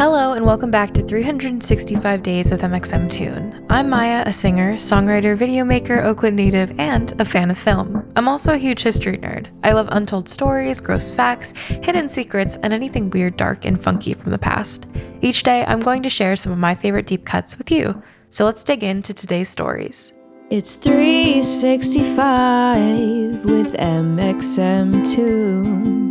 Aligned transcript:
Hello, 0.00 0.32
and 0.32 0.46
welcome 0.46 0.70
back 0.70 0.94
to 0.94 1.02
365 1.02 2.22
Days 2.22 2.50
with 2.50 2.62
MXMtoon. 2.62 3.66
I'm 3.68 3.90
Maya, 3.90 4.22
a 4.24 4.32
singer, 4.32 4.76
songwriter, 4.76 5.36
video 5.36 5.62
maker, 5.62 6.02
Oakland 6.02 6.36
native, 6.36 6.72
and 6.80 7.20
a 7.20 7.24
fan 7.26 7.50
of 7.50 7.58
film. 7.58 8.10
I'm 8.16 8.26
also 8.26 8.54
a 8.54 8.56
huge 8.56 8.82
history 8.82 9.18
nerd. 9.18 9.48
I 9.62 9.72
love 9.72 9.88
untold 9.90 10.26
stories, 10.26 10.80
gross 10.80 11.12
facts, 11.12 11.52
hidden 11.82 12.08
secrets, 12.08 12.56
and 12.62 12.72
anything 12.72 13.10
weird, 13.10 13.36
dark, 13.36 13.66
and 13.66 13.78
funky 13.78 14.14
from 14.14 14.32
the 14.32 14.38
past. 14.38 14.86
Each 15.20 15.42
day, 15.42 15.66
I'm 15.66 15.80
going 15.80 16.02
to 16.04 16.08
share 16.08 16.34
some 16.34 16.52
of 16.52 16.56
my 16.56 16.74
favorite 16.74 17.06
deep 17.06 17.26
cuts 17.26 17.58
with 17.58 17.70
you. 17.70 18.02
So 18.30 18.46
let's 18.46 18.64
dig 18.64 18.82
into 18.82 19.12
today's 19.12 19.50
stories. 19.50 20.14
It's 20.48 20.76
365 20.76 23.44
with 23.44 23.74
MXMtoon. 23.74 25.80
New 25.82 26.09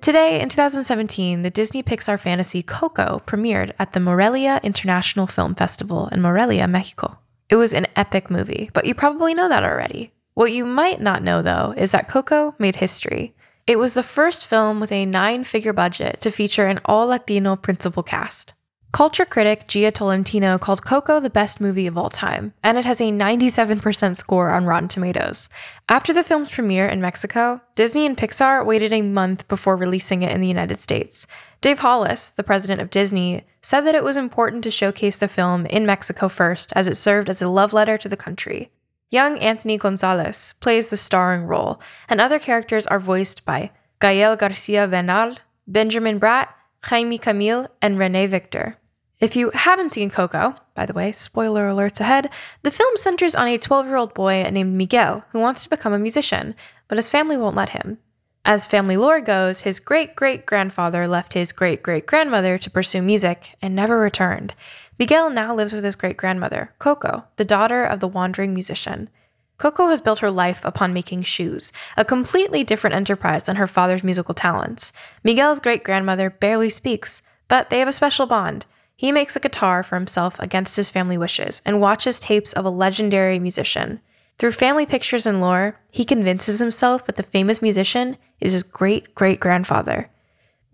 Today, 0.00 0.40
in 0.40 0.48
2017, 0.48 1.42
the 1.42 1.50
Disney 1.50 1.82
Pixar 1.82 2.18
fantasy 2.18 2.62
Coco 2.62 3.20
premiered 3.26 3.74
at 3.78 3.92
the 3.92 4.00
Morelia 4.00 4.58
International 4.62 5.26
Film 5.26 5.54
Festival 5.56 6.08
in 6.12 6.22
Morelia, 6.22 6.66
Mexico. 6.68 7.18
It 7.50 7.56
was 7.56 7.74
an 7.74 7.88
epic 7.96 8.30
movie, 8.30 8.70
but 8.72 8.86
you 8.86 8.94
probably 8.94 9.34
know 9.34 9.48
that 9.48 9.64
already. 9.64 10.12
What 10.36 10.52
you 10.52 10.66
might 10.66 11.00
not 11.00 11.22
know, 11.22 11.40
though, 11.40 11.72
is 11.78 11.92
that 11.92 12.10
Coco 12.10 12.54
made 12.58 12.76
history. 12.76 13.34
It 13.66 13.78
was 13.78 13.94
the 13.94 14.02
first 14.02 14.46
film 14.46 14.80
with 14.80 14.92
a 14.92 15.06
nine 15.06 15.44
figure 15.44 15.72
budget 15.72 16.20
to 16.20 16.30
feature 16.30 16.66
an 16.66 16.78
all 16.84 17.06
Latino 17.06 17.56
principal 17.56 18.02
cast. 18.02 18.52
Culture 18.92 19.24
critic 19.24 19.66
Jia 19.66 19.94
Tolentino 19.94 20.58
called 20.58 20.84
Coco 20.84 21.20
the 21.20 21.30
best 21.30 21.58
movie 21.58 21.86
of 21.86 21.96
all 21.96 22.10
time, 22.10 22.52
and 22.62 22.76
it 22.76 22.84
has 22.84 23.00
a 23.00 23.04
97% 23.04 24.14
score 24.14 24.50
on 24.50 24.66
Rotten 24.66 24.88
Tomatoes. 24.88 25.48
After 25.88 26.12
the 26.12 26.22
film's 26.22 26.50
premiere 26.50 26.86
in 26.86 27.00
Mexico, 27.00 27.62
Disney 27.74 28.04
and 28.04 28.14
Pixar 28.14 28.66
waited 28.66 28.92
a 28.92 29.00
month 29.00 29.48
before 29.48 29.78
releasing 29.78 30.22
it 30.22 30.32
in 30.32 30.42
the 30.42 30.48
United 30.48 30.78
States. 30.78 31.26
Dave 31.62 31.78
Hollis, 31.78 32.28
the 32.28 32.44
president 32.44 32.82
of 32.82 32.90
Disney, 32.90 33.46
said 33.62 33.86
that 33.86 33.94
it 33.94 34.04
was 34.04 34.18
important 34.18 34.64
to 34.64 34.70
showcase 34.70 35.16
the 35.16 35.28
film 35.28 35.64
in 35.64 35.86
Mexico 35.86 36.28
first, 36.28 36.74
as 36.76 36.88
it 36.88 36.98
served 36.98 37.30
as 37.30 37.40
a 37.40 37.48
love 37.48 37.72
letter 37.72 37.96
to 37.96 38.08
the 38.10 38.18
country. 38.18 38.70
Young 39.16 39.38
Anthony 39.38 39.78
Gonzalez 39.78 40.52
plays 40.60 40.90
the 40.90 40.98
starring 40.98 41.46
role, 41.46 41.80
and 42.06 42.20
other 42.20 42.38
characters 42.38 42.86
are 42.86 43.00
voiced 43.00 43.46
by 43.46 43.70
Gael 43.98 44.36
Garcia 44.36 44.86
Bernal, 44.86 45.36
Benjamin 45.66 46.20
Bratt, 46.20 46.48
Jaime 46.84 47.18
Camil, 47.18 47.66
and 47.80 47.98
Rene 47.98 48.26
Victor. 48.26 48.76
If 49.18 49.34
you 49.34 49.52
haven't 49.54 49.92
seen 49.92 50.10
Coco, 50.10 50.54
by 50.74 50.84
the 50.84 50.92
way, 50.92 51.12
spoiler 51.12 51.66
alerts 51.66 51.98
ahead, 51.98 52.28
the 52.60 52.70
film 52.70 52.94
centers 52.98 53.34
on 53.34 53.48
a 53.48 53.56
12 53.56 53.86
year 53.86 53.96
old 53.96 54.12
boy 54.12 54.42
named 54.52 54.76
Miguel 54.76 55.24
who 55.30 55.40
wants 55.40 55.62
to 55.62 55.70
become 55.70 55.94
a 55.94 55.98
musician, 55.98 56.54
but 56.86 56.98
his 56.98 57.08
family 57.08 57.38
won't 57.38 57.56
let 57.56 57.70
him. 57.70 57.96
As 58.44 58.66
family 58.66 58.98
lore 58.98 59.22
goes, 59.22 59.62
his 59.62 59.80
great 59.80 60.14
great 60.14 60.44
grandfather 60.44 61.08
left 61.08 61.32
his 61.32 61.52
great 61.52 61.82
great 61.82 62.06
grandmother 62.06 62.58
to 62.58 62.70
pursue 62.70 63.00
music 63.00 63.56
and 63.62 63.74
never 63.74 63.98
returned. 63.98 64.54
Miguel 64.98 65.28
now 65.30 65.54
lives 65.54 65.72
with 65.72 65.84
his 65.84 65.96
great 65.96 66.16
grandmother, 66.16 66.72
Coco, 66.78 67.24
the 67.36 67.44
daughter 67.44 67.84
of 67.84 68.00
the 68.00 68.08
wandering 68.08 68.54
musician. 68.54 69.10
Coco 69.58 69.88
has 69.88 70.00
built 70.00 70.18
her 70.20 70.30
life 70.30 70.64
upon 70.64 70.92
making 70.92 71.22
shoes, 71.22 71.72
a 71.96 72.04
completely 72.04 72.64
different 72.64 72.96
enterprise 72.96 73.44
than 73.44 73.56
her 73.56 73.66
father's 73.66 74.04
musical 74.04 74.34
talents. 74.34 74.92
Miguel's 75.22 75.60
great 75.60 75.84
grandmother 75.84 76.30
barely 76.30 76.70
speaks, 76.70 77.22
but 77.48 77.68
they 77.68 77.78
have 77.78 77.88
a 77.88 77.92
special 77.92 78.26
bond. 78.26 78.66
He 78.96 79.12
makes 79.12 79.36
a 79.36 79.40
guitar 79.40 79.82
for 79.82 79.96
himself 79.96 80.38
against 80.38 80.76
his 80.76 80.90
family 80.90 81.18
wishes 81.18 81.60
and 81.64 81.80
watches 81.80 82.18
tapes 82.18 82.54
of 82.54 82.64
a 82.64 82.70
legendary 82.70 83.38
musician. 83.38 84.00
Through 84.38 84.52
family 84.52 84.86
pictures 84.86 85.26
and 85.26 85.40
lore, 85.40 85.78
he 85.90 86.04
convinces 86.04 86.58
himself 86.58 87.06
that 87.06 87.16
the 87.16 87.22
famous 87.22 87.60
musician 87.60 88.16
is 88.40 88.52
his 88.52 88.62
great 88.62 89.14
great 89.14 89.40
grandfather. 89.40 90.10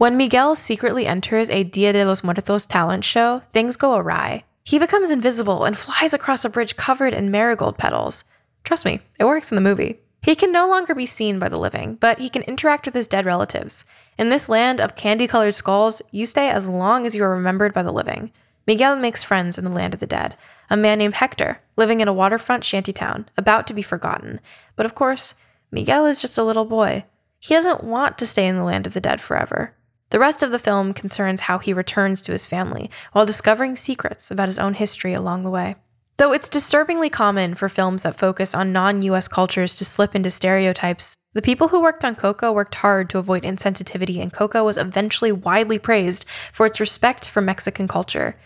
When 0.03 0.17
Miguel 0.17 0.57
secretly 0.57 1.07
enters 1.07 1.49
a 1.49 1.63
Dia 1.63 1.93
de 1.93 2.05
los 2.05 2.25
Muertos 2.25 2.67
talent 2.67 3.05
show, 3.05 3.41
things 3.53 3.77
go 3.77 3.95
awry. 3.95 4.43
He 4.65 4.81
becomes 4.81 5.13
invisible 5.13 5.65
and 5.65 5.79
flies 5.79 6.13
across 6.13 6.45
a 6.45 6.49
bridge 6.49 6.75
covered 6.75 7.15
in 7.15 7.31
marigold 7.31 7.79
petals. 7.79 8.25
Trust 8.65 8.85
me, 8.85 8.99
it 9.21 9.27
works 9.27 9.53
in 9.53 9.55
the 9.55 9.61
movie. 9.61 10.01
He 10.21 10.35
can 10.35 10.51
no 10.51 10.69
longer 10.69 10.97
be 10.97 11.07
seen 11.07 11.39
by 11.39 11.49
the 11.49 11.57
living, 11.57 11.99
but 12.01 12.19
he 12.19 12.29
can 12.29 12.43
interact 12.43 12.85
with 12.85 12.97
his 12.97 13.07
dead 13.07 13.25
relatives. 13.25 13.85
In 14.19 14.29
this 14.29 14.49
land 14.49 14.81
of 14.81 14.97
candy 14.97 15.29
colored 15.29 15.55
skulls, 15.55 16.03
you 16.11 16.27
stay 16.27 16.51
as 16.51 16.69
long 16.69 17.07
as 17.07 17.15
you 17.15 17.23
are 17.23 17.31
remembered 17.31 17.73
by 17.73 17.84
the 17.84 17.93
living. 17.93 18.33
Miguel 18.67 18.97
makes 18.97 19.23
friends 19.23 19.57
in 19.57 19.63
the 19.63 19.71
land 19.71 19.95
of 19.95 20.01
the 20.01 20.07
dead, 20.09 20.37
a 20.69 20.77
man 20.77 20.99
named 20.99 21.15
Hector, 21.15 21.61
living 21.77 22.01
in 22.01 22.09
a 22.09 22.13
waterfront 22.13 22.65
shantytown, 22.65 23.29
about 23.37 23.69
to 23.69 23.73
be 23.73 23.83
forgotten. 23.83 24.41
But 24.75 24.84
of 24.84 24.97
course, 24.97 25.37
Miguel 25.71 26.07
is 26.07 26.21
just 26.21 26.39
a 26.39 26.43
little 26.43 26.65
boy. 26.65 27.05
He 27.39 27.55
doesn't 27.55 27.84
want 27.84 28.19
to 28.19 28.27
stay 28.27 28.49
in 28.49 28.57
the 28.57 28.65
land 28.65 28.84
of 28.84 28.95
the 28.95 29.01
dead 29.01 29.21
forever. 29.21 29.77
The 30.12 30.19
rest 30.19 30.43
of 30.43 30.50
the 30.50 30.59
film 30.59 30.93
concerns 30.93 31.41
how 31.41 31.56
he 31.56 31.73
returns 31.73 32.21
to 32.23 32.33
his 32.33 32.45
family 32.45 32.91
while 33.12 33.25
discovering 33.25 33.77
secrets 33.77 34.31
about 34.31 34.47
his 34.47 34.59
own 34.59 34.75
history 34.75 35.15
along 35.15 35.43
the 35.43 35.49
way. 35.49 35.77
Though 36.19 36.33
it's 36.33 36.50
disturbingly 36.50 37.09
common 37.09 37.55
for 37.55 37.71
films 37.71 38.03
that 38.03 38.19
focus 38.19 38.55
on 38.55 38.75
non 38.75 39.01
US 39.01 39.27
cultures 39.27 39.75
to 39.77 39.87
slip 39.87 40.15
into 40.15 40.28
stereotypes, 40.28 41.17
the 41.33 41.41
people 41.41 41.69
who 41.69 41.81
worked 41.81 42.05
on 42.05 42.15
Coco 42.15 42.53
worked 42.53 42.75
hard 42.75 43.09
to 43.09 43.19
avoid 43.19 43.45
insensitivity, 43.45 44.21
and 44.21 44.31
Coco 44.31 44.67
was 44.67 44.77
eventually 44.77 45.33
widely 45.33 45.78
praised 45.78 46.27
for 46.53 46.67
its 46.67 46.78
respect 46.78 47.27
for 47.27 47.41
Mexican 47.41 47.89
culture. 47.89 48.37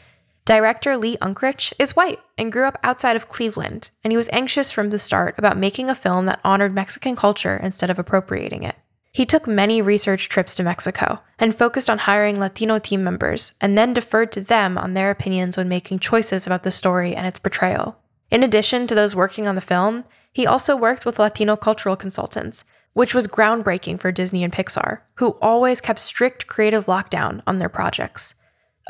Director 0.45 0.97
Lee 0.97 1.17
Unkrich 1.17 1.73
is 1.81 1.97
white 1.97 2.21
and 2.39 2.53
grew 2.53 2.67
up 2.67 2.79
outside 2.85 3.17
of 3.17 3.29
Cleveland, 3.29 3.91
and 4.05 4.13
he 4.13 4.17
was 4.17 4.31
anxious 4.33 4.71
from 4.71 4.91
the 4.91 5.01
start 5.01 5.35
about 5.37 5.59
making 5.59 5.91
a 5.91 5.97
film 5.97 6.27
that 6.27 6.39
honored 6.45 6.77
Mexican 6.77 7.17
culture 7.17 7.57
instead 7.57 7.91
of 7.91 7.99
appropriating 7.99 8.63
it. 8.63 8.77
He 9.17 9.25
took 9.25 9.47
many 9.47 9.81
research 9.81 10.29
trips 10.29 10.55
to 10.57 10.63
Mexico 10.63 11.21
and 11.39 11.57
focused 11.57 11.89
on 11.89 11.97
hiring 11.97 12.39
Latino 12.39 12.79
team 12.79 13.03
members 13.03 13.53
and 13.63 13.79
then 13.79 13.95
deferred 13.95 14.31
to 14.33 14.43
them 14.43 14.77
on 14.77 14.93
their 14.93 15.11
opinions 15.11 15.57
when 15.57 15.71
making 15.71 16.01
choices 16.01 16.47
about 16.47 16.65
the 16.65 16.71
story 16.71 17.17
and 17.17 17.27
its 17.27 17.39
portrayal. 17.39 17.97
In 18.31 18.43
addition 18.43 18.87
to 18.87 18.95
those 18.95 19.17
working 19.17 19.49
on 19.49 19.55
the 19.55 19.63
film, 19.63 20.05
he 20.35 20.47
also 20.47 20.77
worked 20.77 21.07
with 21.07 21.19
Latino 21.19 21.57
cultural 21.57 21.97
consultants, 21.97 22.67
which 22.93 23.15
was 23.15 23.27
groundbreaking 23.27 23.99
for 23.99 24.13
Disney 24.13 24.45
and 24.45 24.53
Pixar, 24.53 25.01
who 25.15 25.29
always 25.41 25.81
kept 25.81 25.99
strict 25.99 26.47
creative 26.47 26.85
lockdown 26.85 27.41
on 27.47 27.59
their 27.59 27.71
projects. 27.71 28.35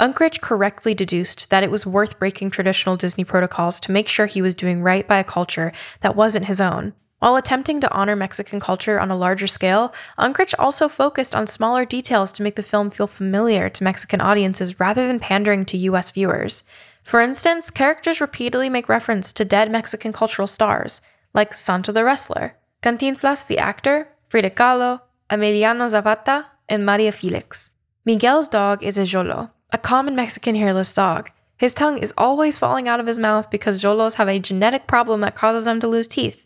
Unkrich 0.00 0.40
correctly 0.40 0.92
deduced 0.92 1.50
that 1.50 1.62
it 1.62 1.70
was 1.70 1.86
worth 1.86 2.18
breaking 2.18 2.50
traditional 2.50 2.96
Disney 2.96 3.22
protocols 3.22 3.78
to 3.78 3.92
make 3.92 4.08
sure 4.08 4.26
he 4.26 4.42
was 4.42 4.56
doing 4.56 4.82
right 4.82 5.06
by 5.06 5.18
a 5.18 5.24
culture 5.24 5.70
that 6.00 6.16
wasn't 6.16 6.46
his 6.46 6.60
own 6.60 6.94
while 7.18 7.36
attempting 7.36 7.80
to 7.80 7.92
honor 7.92 8.14
Mexican 8.14 8.60
culture 8.60 9.00
on 9.00 9.10
a 9.10 9.16
larger 9.16 9.46
scale, 9.46 9.94
Unkrich 10.18 10.54
also 10.58 10.86
focused 10.88 11.34
on 11.34 11.46
smaller 11.46 11.84
details 11.84 12.30
to 12.32 12.42
make 12.42 12.56
the 12.56 12.62
film 12.62 12.90
feel 12.90 13.06
familiar 13.06 13.68
to 13.70 13.84
Mexican 13.84 14.20
audiences 14.20 14.78
rather 14.78 15.06
than 15.06 15.18
pandering 15.18 15.64
to 15.66 15.78
US 15.78 16.10
viewers. 16.10 16.64
For 17.02 17.20
instance, 17.20 17.70
characters 17.70 18.20
repeatedly 18.20 18.68
make 18.68 18.88
reference 18.88 19.32
to 19.34 19.44
dead 19.44 19.70
Mexican 19.70 20.12
cultural 20.12 20.46
stars, 20.46 21.00
like 21.32 21.54
Santo 21.54 21.92
the 21.92 22.04
wrestler, 22.04 22.56
Cantinflas 22.82 23.46
the 23.46 23.58
actor, 23.58 24.08
Frida 24.28 24.50
Kahlo, 24.50 25.00
Emiliano 25.30 25.88
Zapata, 25.88 26.46
and 26.68 26.84
Maria 26.84 27.12
Felix. 27.12 27.70
Miguel's 28.04 28.48
dog 28.48 28.82
is 28.82 28.98
a 28.98 29.02
Xolo, 29.02 29.50
a 29.72 29.78
common 29.78 30.14
Mexican 30.14 30.54
hairless 30.54 30.92
dog. 30.92 31.30
His 31.58 31.74
tongue 31.74 31.98
is 31.98 32.14
always 32.18 32.58
falling 32.58 32.86
out 32.86 33.00
of 33.00 33.06
his 33.06 33.18
mouth 33.18 33.50
because 33.50 33.82
Xolos 33.82 34.14
have 34.14 34.28
a 34.28 34.38
genetic 34.38 34.86
problem 34.86 35.22
that 35.22 35.34
causes 35.34 35.64
them 35.64 35.80
to 35.80 35.88
lose 35.88 36.06
teeth. 36.06 36.45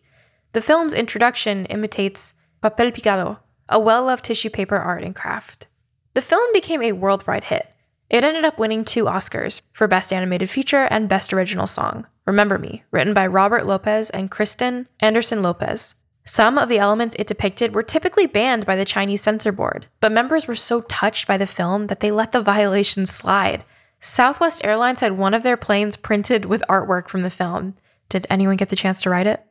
The 0.52 0.60
film's 0.60 0.94
introduction 0.94 1.66
imitates 1.66 2.34
papel 2.60 2.92
picado, 2.92 3.38
a 3.68 3.78
well 3.78 4.04
loved 4.06 4.24
tissue 4.24 4.50
paper 4.50 4.76
art 4.76 5.04
and 5.04 5.14
craft. 5.14 5.68
The 6.14 6.22
film 6.22 6.52
became 6.52 6.82
a 6.82 6.90
worldwide 6.90 7.44
hit. 7.44 7.68
It 8.08 8.24
ended 8.24 8.44
up 8.44 8.58
winning 8.58 8.84
two 8.84 9.04
Oscars 9.04 9.62
for 9.72 9.86
Best 9.86 10.12
Animated 10.12 10.50
Feature 10.50 10.88
and 10.90 11.08
Best 11.08 11.32
Original 11.32 11.68
Song. 11.68 12.04
Remember 12.26 12.58
Me, 12.58 12.82
written 12.90 13.14
by 13.14 13.28
Robert 13.28 13.64
Lopez 13.64 14.10
and 14.10 14.28
Kristen 14.28 14.88
Anderson 14.98 15.40
Lopez. 15.40 15.94
Some 16.24 16.58
of 16.58 16.68
the 16.68 16.78
elements 16.78 17.14
it 17.16 17.28
depicted 17.28 17.72
were 17.72 17.84
typically 17.84 18.26
banned 18.26 18.66
by 18.66 18.74
the 18.74 18.84
Chinese 18.84 19.22
censor 19.22 19.52
board, 19.52 19.86
but 20.00 20.10
members 20.10 20.48
were 20.48 20.56
so 20.56 20.80
touched 20.82 21.28
by 21.28 21.36
the 21.36 21.46
film 21.46 21.86
that 21.86 22.00
they 22.00 22.10
let 22.10 22.32
the 22.32 22.42
violations 22.42 23.12
slide. 23.12 23.64
Southwest 24.00 24.64
Airlines 24.64 25.00
had 25.00 25.16
one 25.16 25.34
of 25.34 25.44
their 25.44 25.56
planes 25.56 25.96
printed 25.96 26.44
with 26.44 26.64
artwork 26.68 27.06
from 27.08 27.22
the 27.22 27.30
film. 27.30 27.76
Did 28.08 28.26
anyone 28.28 28.56
get 28.56 28.68
the 28.68 28.76
chance 28.76 29.00
to 29.02 29.10
write 29.10 29.28
it? 29.28 29.44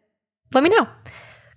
Let 0.54 0.64
me 0.64 0.70
know. 0.70 0.88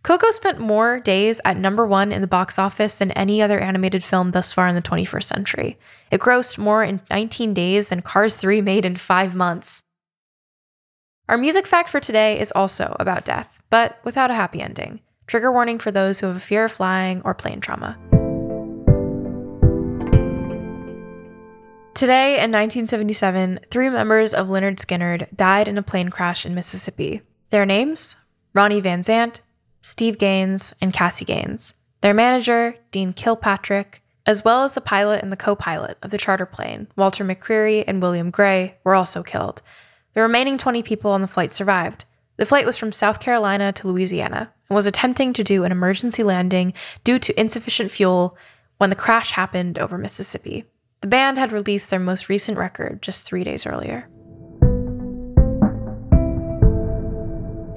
Coco 0.03 0.31
spent 0.33 0.59
more 0.59 0.99
days 0.99 1.41
at 1.45 1.57
number 1.57 1.87
one 1.87 2.11
in 2.11 2.21
the 2.21 2.27
box 2.27 2.59
office 2.59 2.97
than 2.97 3.13
any 3.13 3.41
other 3.41 3.61
animated 3.61 4.03
film 4.03 4.33
thus 4.33 4.53
far 4.53 4.67
in 4.67 4.75
the 4.75 4.83
21st 4.83 5.23
century. 5.23 5.79
It 6.11 6.21
grossed 6.21 6.59
more 6.59 6.83
in 6.83 7.01
19 7.09 7.55
days 7.55 7.89
than 7.89 8.03
Cars 8.03 8.35
3 8.37 8.61
made 8.63 8.85
in 8.85 8.97
five 8.97 9.37
months. 9.37 9.83
Our 11.29 11.39
music 11.39 11.69
fact 11.69 11.89
for 11.89 12.01
today 12.01 12.41
is 12.41 12.53
also 12.53 12.97
about 12.99 13.25
death, 13.25 13.63
but 13.71 13.99
without 14.05 14.33
a 14.33 14.35
happy 14.35 14.61
ending. 14.61 15.01
Trigger 15.29 15.53
warning 15.53 15.79
for 15.79 15.93
those 15.93 16.19
who 16.19 16.27
have 16.27 16.37
a 16.37 16.41
fear 16.41 16.65
of 16.65 16.73
flying 16.73 17.23
or 17.25 17.33
plane 17.33 17.61
trauma. 17.61 17.97
Today, 21.95 22.35
in 22.35 22.51
1977, 22.51 23.61
three 23.71 23.89
members 23.89 24.35
of 24.35 24.49
Lynyrd 24.49 24.77
Skynyrd 24.77 25.29
died 25.37 25.69
in 25.69 25.79
a 25.79 25.83
plane 25.83 26.09
crash 26.09 26.45
in 26.45 26.55
Mississippi. 26.55 27.23
Their 27.51 27.65
names? 27.65 28.17
Ronnie 28.55 28.81
Van 28.81 29.01
Zant, 29.01 29.41
Steve 29.81 30.19
Gaines, 30.19 30.73
and 30.81 30.93
Cassie 30.93 31.25
Gaines. 31.25 31.75
Their 32.03 32.15
manager, 32.15 32.77
Dean 32.91 33.13
Kilpatrick, 33.13 34.03
as 34.27 34.45
well 34.45 34.63
as 34.65 34.73
the 34.73 34.81
pilot 34.81 35.23
and 35.23 35.33
the 35.33 35.37
co 35.37 35.57
pilot 35.57 35.99
of 36.03 36.11
the 36.11 36.19
charter 36.19 36.47
plane, 36.47 36.89
Walter 36.97 37.25
McCreary 37.25 37.85
and 37.87 38.01
William 38.01 38.31
Gray, 38.31 38.77
were 38.85 38.95
also 38.95 39.23
killed. 39.23 39.63
The 40.15 40.23
remaining 40.23 40.59
20 40.59 40.83
people 40.83 41.11
on 41.11 41.23
the 41.23 41.29
flight 41.29 41.53
survived. 41.53 42.05
The 42.37 42.47
flight 42.47 42.67
was 42.67 42.77
from 42.77 42.93
South 42.93 43.21
Carolina 43.21 43.73
to 43.73 43.89
Louisiana 43.89 44.53
and 44.69 44.75
was 44.75 44.87
attempting 44.87 45.33
to 45.35 45.45
do 45.45 45.65
an 45.65 45.73
emergency 45.73 46.23
landing 46.23 46.73
due 47.05 47.19
to 47.19 47.41
insufficient 47.41 47.91
fuel 47.91 48.37
when 48.79 48.91
the 48.91 48.97
crash 48.97 49.33
happened 49.33 49.79
over 49.79 49.97
Mississippi. 49.97 50.65
The 51.01 51.09
band 51.09 51.39
had 51.39 51.53
released 51.53 51.91
their 51.91 51.99
most 51.99 52.29
recent 52.29 52.59
record 52.59 53.03
just 53.03 53.27
three 53.27 53.45
days 53.45 53.67
earlier. 53.67 54.09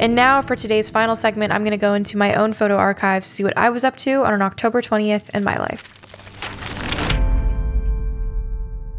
And 0.06 0.14
now, 0.14 0.40
for 0.40 0.56
today's 0.56 0.88
final 0.88 1.16
segment, 1.16 1.52
I'm 1.52 1.64
going 1.64 1.72
to 1.72 1.78
go 1.78 1.96
into 1.96 2.16
my 2.16 2.36
own 2.36 2.54
photo 2.54 2.78
archive 2.78 3.24
to 3.24 3.28
see 3.28 3.44
what 3.44 3.58
I 3.58 3.72
was 3.72 3.84
up 3.84 3.98
to 3.98 4.24
on 4.24 4.36
an 4.36 4.44
October 4.44 4.80
20th 4.80 5.32
in 5.32 5.44
my 5.44 5.58
life. 5.58 5.82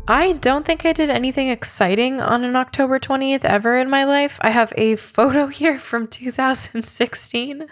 I 0.09 0.33
don't 0.33 0.67
think 0.67 0.85
I 0.85 0.93
did 0.93 1.09
anything 1.09 1.49
exciting 1.49 2.21
on 2.21 2.43
an 2.43 2.57
October 2.57 2.99
20th 2.99 3.45
ever 3.45 3.77
in 3.77 3.89
my 3.89 4.03
life. 4.03 4.41
I 4.41 4.51
have 4.51 4.73
a 4.77 4.97
photo 4.97 5.47
here 5.61 5.79
from 5.79 6.09
2016, 6.09 7.69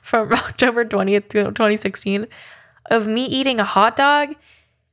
from 0.00 0.32
October 0.32 0.84
20th, 0.84 1.30
2016, 1.30 2.28
of 2.92 3.08
me 3.08 3.26
eating 3.26 3.58
a 3.58 3.64
hot 3.64 3.96
dog 3.96 4.36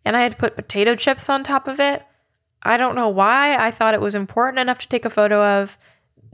and 0.04 0.18
I 0.18 0.24
had 0.24 0.40
put 0.40 0.56
potato 0.56 0.96
chips 0.96 1.30
on 1.30 1.44
top 1.44 1.68
of 1.68 1.80
it. 1.80 2.04
I 2.64 2.78
don't 2.78 2.96
know 2.96 3.10
why 3.10 3.56
I 3.56 3.70
thought 3.70 3.94
it 3.94 4.02
was 4.02 4.16
important 4.16 4.58
enough 4.58 4.80
to 4.80 4.88
take 4.88 5.06
a 5.06 5.12
photo 5.12 5.44
of. 5.62 5.78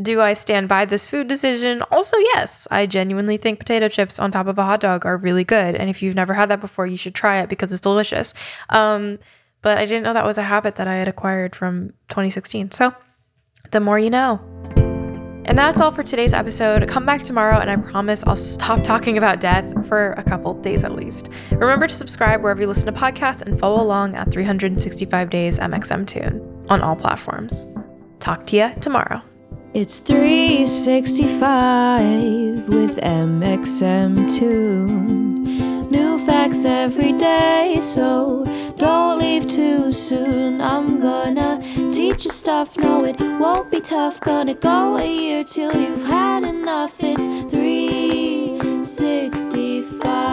Do 0.01 0.21
I 0.21 0.33
stand 0.33 0.69
by 0.69 0.86
this 0.86 1.09
food 1.09 1.27
decision? 1.27 1.81
Also, 1.92 2.18
yes, 2.18 2.68
I 2.71 2.86
genuinely 2.86 3.38
think 3.38 3.59
potato 3.59 3.89
chips 3.89 4.19
on 4.19 4.31
top 4.31 4.48
of 4.48 4.57
a 4.57 4.63
hot 4.63 4.80
dog 4.80 5.06
are 5.06 5.18
really 5.18 5.44
good. 5.44 5.75
And 5.75 5.89
if 5.89 6.01
you've 6.01 6.15
never 6.15 6.33
had 6.33 6.50
that 6.50 6.62
before, 6.62 6.86
you 6.86 6.98
should 6.98 7.13
try 7.13 7.42
it 7.42 7.50
because 7.50 7.71
it's 7.71 7.81
delicious. 7.81 8.33
Um, 8.69 9.19
but 9.62 9.77
I 9.77 9.86
didn't 9.86 10.03
know 10.03 10.13
that 10.13 10.25
was 10.25 10.38
a 10.38 10.44
habit 10.44 10.75
that 10.75 10.88
I 10.88 10.95
had 10.95 11.07
acquired 11.07 11.56
from 11.56 11.89
2016. 12.09 12.71
So, 12.71 12.95
the 13.71 13.80
more 13.80 14.00
you 14.00 14.09
know. 14.09 14.39
And 15.45 15.57
that's 15.57 15.81
all 15.81 15.92
for 15.92 16.03
today's 16.03 16.33
episode. 16.33 16.88
Come 16.88 17.06
back 17.06 17.24
tomorrow, 17.24 17.57
and 17.57 17.69
I 17.69 17.75
promise 17.75 18.24
I'll 18.25 18.36
stop 18.36 18.83
talking 18.83 19.18
about 19.18 19.42
death 19.42 19.88
for 19.88 20.13
a 20.13 20.24
couple 20.24 20.53
days 20.62 20.83
at 20.83 20.94
least. 20.94 21.30
Remember 21.51 21.88
to 21.88 21.94
subscribe 21.94 22.42
wherever 22.42 22.62
you 22.62 22.68
listen 22.68 22.86
to 22.94 23.00
podcasts 23.00 23.42
and 23.42 23.59
follow 23.59 23.81
along 23.81 24.15
at 24.15 24.31
365 24.31 25.30
Days 25.30 25.59
MXMtoon 25.59 26.69
on 26.69 26.81
all 26.81 26.95
platforms. 26.95 27.68
Talk 28.19 28.45
to 28.48 28.56
you 28.56 28.71
tomorrow. 28.81 29.21
It's 29.73 30.00
365 30.00 32.68
with 32.68 32.97
MXMtoon. 32.97 35.89
New 35.89 36.25
facts 36.25 36.65
every 36.65 37.13
day, 37.13 37.77
so 37.79 38.44
don't 38.75 39.19
leave 39.19 39.47
too 39.47 39.94
soon. 39.94 40.59
I'm 40.59 41.00
gonna 41.00 41.62
teach 41.94 42.25
you 42.25 42.31
stuff, 42.31 42.77
no, 42.79 43.06
it 43.06 43.18
won't 43.39 43.71
be 43.71 43.79
tough. 43.79 44.19
Gonna 44.19 44.56
go 44.56 44.97
a 44.97 45.06
year 45.06 45.45
till 45.45 45.74
you've 45.74 46.06
had 46.06 46.44
enough. 46.44 46.95
It's 47.00 47.27
365. 47.56 50.31